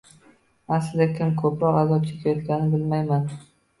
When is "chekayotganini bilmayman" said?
2.09-3.29